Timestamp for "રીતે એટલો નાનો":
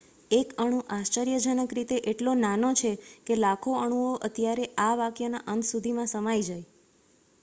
1.73-2.69